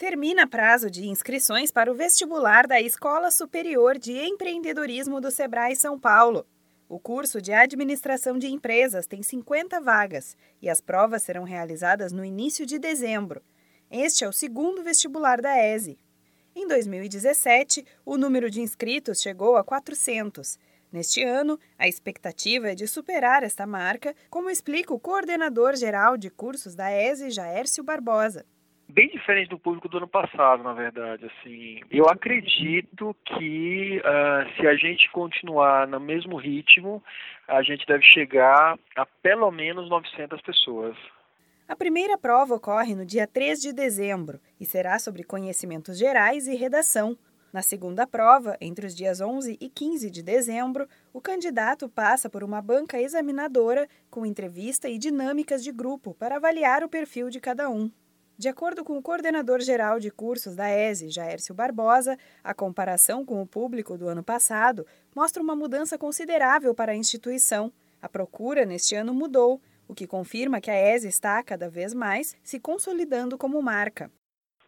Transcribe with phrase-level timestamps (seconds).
[0.00, 6.00] Termina prazo de inscrições para o vestibular da Escola Superior de Empreendedorismo do Sebrae São
[6.00, 6.46] Paulo.
[6.88, 12.24] O curso de Administração de Empresas tem 50 vagas e as provas serão realizadas no
[12.24, 13.42] início de dezembro.
[13.90, 15.98] Este é o segundo vestibular da ESE.
[16.56, 20.58] Em 2017, o número de inscritos chegou a 400.
[20.90, 26.30] Neste ano, a expectativa é de superar esta marca, como explica o coordenador geral de
[26.30, 28.46] cursos da ESE, Jaércio Barbosa
[28.90, 31.26] bem diferente do público do ano passado, na verdade.
[31.26, 37.02] Assim, eu acredito que uh, se a gente continuar no mesmo ritmo,
[37.48, 40.96] a gente deve chegar a pelo menos 900 pessoas.
[41.68, 46.56] A primeira prova ocorre no dia 3 de dezembro e será sobre conhecimentos gerais e
[46.56, 47.16] redação.
[47.52, 52.44] Na segunda prova, entre os dias 11 e 15 de dezembro, o candidato passa por
[52.44, 57.68] uma banca examinadora com entrevista e dinâmicas de grupo para avaliar o perfil de cada
[57.68, 57.90] um.
[58.40, 63.42] De acordo com o coordenador geral de cursos da ESE, Jaércio Barbosa, a comparação com
[63.42, 67.70] o público do ano passado mostra uma mudança considerável para a instituição.
[68.00, 72.34] A procura neste ano mudou, o que confirma que a ESE está cada vez mais
[72.42, 74.10] se consolidando como marca.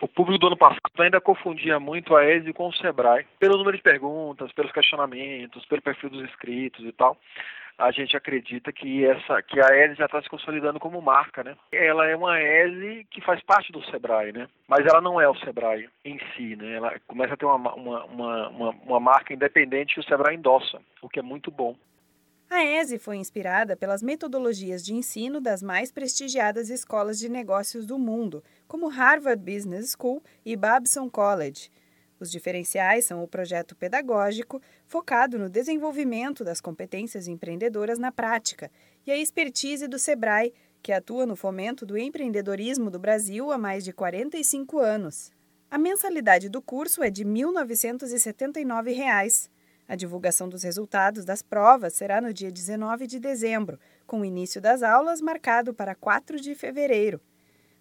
[0.00, 3.76] O público do ano passado ainda confundia muito a ESE com o SEBRAE, pelo número
[3.76, 7.16] de perguntas, pelos questionamentos, pelo perfil dos inscritos e tal
[7.78, 11.56] a gente acredita que essa que a ESE já está se consolidando como marca, né?
[11.70, 14.48] Ela é uma ESE que faz parte do Sebrae, né?
[14.66, 16.74] Mas ela não é o Sebrae em si, né?
[16.74, 20.80] Ela começa a ter uma, uma, uma, uma, uma marca independente que o Sebrae endossa,
[21.00, 21.76] o que é muito bom.
[22.50, 27.98] A ESE foi inspirada pelas metodologias de ensino das mais prestigiadas escolas de negócios do
[27.98, 31.70] mundo, como Harvard Business School e Babson College.
[32.18, 38.70] Os diferenciais são o projeto pedagógico, focado no desenvolvimento das competências empreendedoras na prática,
[39.06, 43.84] e a expertise do SEBRAE, que atua no fomento do empreendedorismo do Brasil há mais
[43.84, 45.30] de 45 anos.
[45.70, 49.50] A mensalidade do curso é de 1.979 reais.
[49.88, 54.60] A divulgação dos resultados das provas será no dia 19 de dezembro, com o início
[54.60, 57.18] das aulas marcado para 4 de fevereiro.